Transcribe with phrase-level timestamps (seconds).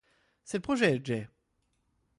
[0.43, 1.27] C'est le projet Jay.